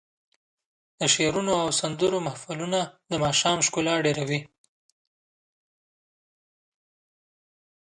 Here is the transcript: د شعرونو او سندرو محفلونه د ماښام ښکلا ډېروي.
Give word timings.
د 0.99 1.01
شعرونو 1.13 1.53
او 1.63 1.67
سندرو 1.79 2.17
محفلونه 2.27 2.79
د 3.09 3.13
ماښام 3.23 3.57
ښکلا 3.65 3.95
ډېروي. 4.05 4.39